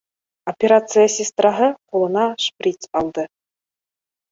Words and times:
Операция 0.53 1.03
сестраһы 1.17 1.69
ҡулына 1.93 2.25
шприц 2.47 2.91
алды 3.05 3.29